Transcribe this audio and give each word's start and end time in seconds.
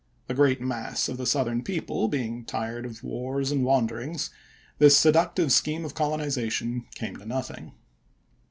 The 0.25 0.33
great 0.33 0.59
mass 0.59 1.07
of 1.07 1.17
the 1.17 1.27
South 1.27 1.45
ern 1.45 1.61
people 1.61 2.07
being 2.07 2.43
tired 2.43 2.87
of 2.87 3.03
wars 3.03 3.51
and 3.51 3.63
wanderings, 3.63 4.31
this 4.79 4.97
seductive 4.97 5.51
scheme 5.51 5.85
of 5.85 5.93
colonization 5.93 6.87
came 6.95 7.17
to 7.17 7.25
nothing. 7.27 7.73